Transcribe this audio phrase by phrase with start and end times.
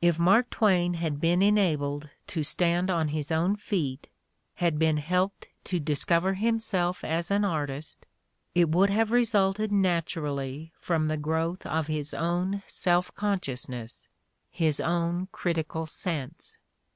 [0.00, 4.06] If Mark Twain had been enabled to stand on his own feet,
[4.62, 7.98] had been helped to discover him self as an artist,
[8.54, 14.06] it would have resulted naturally from the growth of his own self consciousness,
[14.48, 16.56] his own criti cal sense.